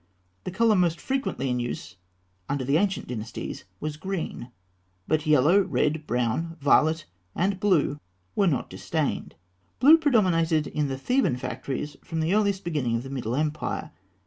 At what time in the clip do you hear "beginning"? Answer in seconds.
12.63-12.95